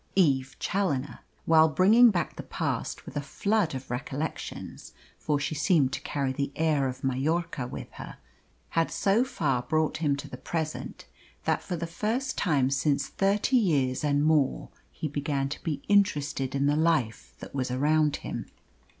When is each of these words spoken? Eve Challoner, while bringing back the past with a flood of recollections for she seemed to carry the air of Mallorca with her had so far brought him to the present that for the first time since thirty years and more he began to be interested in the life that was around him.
Eve 0.15 0.55
Challoner, 0.57 1.19
while 1.45 1.69
bringing 1.69 2.09
back 2.09 2.35
the 2.35 2.41
past 2.41 3.05
with 3.05 3.15
a 3.15 3.21
flood 3.21 3.75
of 3.75 3.91
recollections 3.91 4.93
for 5.19 5.39
she 5.39 5.53
seemed 5.53 5.93
to 5.93 6.01
carry 6.01 6.33
the 6.33 6.51
air 6.55 6.87
of 6.87 7.03
Mallorca 7.03 7.67
with 7.67 7.91
her 7.91 8.17
had 8.69 8.89
so 8.89 9.23
far 9.23 9.61
brought 9.61 9.97
him 9.97 10.15
to 10.15 10.27
the 10.27 10.37
present 10.39 11.05
that 11.43 11.61
for 11.61 11.75
the 11.75 11.85
first 11.85 12.35
time 12.35 12.71
since 12.71 13.09
thirty 13.09 13.57
years 13.57 14.03
and 14.03 14.25
more 14.25 14.69
he 14.91 15.07
began 15.07 15.47
to 15.49 15.61
be 15.63 15.83
interested 15.87 16.55
in 16.55 16.65
the 16.65 16.75
life 16.75 17.35
that 17.37 17.53
was 17.53 17.69
around 17.69 18.15
him. 18.25 18.47